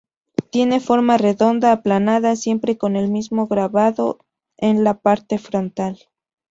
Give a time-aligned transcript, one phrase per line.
[0.49, 4.17] Tiene forma redonda aplanada siempre con el mismo grabado
[4.57, 6.09] en la parte frontal.